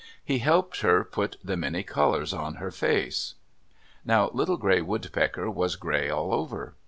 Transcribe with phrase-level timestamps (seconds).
[0.25, 3.35] He helped her put the many colors on her face.
[4.03, 6.73] Now Little Gray Woodpecker was gray all over.